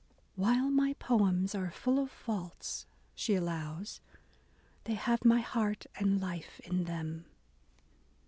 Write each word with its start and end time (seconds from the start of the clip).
While 0.35 0.71
my 0.71 0.93
poems 0.97 1.53
are 1.53 1.69
full 1.69 1.99
of 1.99 2.09
faults," 2.09 2.87
she 3.13 3.35
allows,... 3.35 4.01
they 4.85 4.95
have 4.95 5.23
my 5.23 5.41
heart 5.41 5.85
and 5.95 6.19
life 6.19 6.59
iu 6.65 6.83
them." 6.85 7.25